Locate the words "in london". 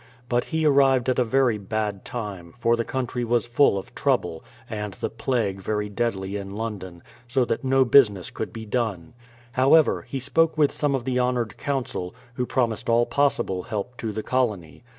6.37-7.03